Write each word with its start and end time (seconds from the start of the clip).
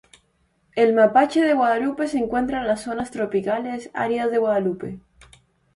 El 0.75 0.95
mapache 0.95 1.43
de 1.43 1.53
Guadalupe 1.53 2.07
se 2.07 2.17
encuentra 2.17 2.61
en 2.61 2.65
las 2.67 2.81
zonas 2.81 3.11
tropicales 3.11 3.91
áridas 3.93 4.31
de 4.31 4.39
Guadalupe. 4.39 4.99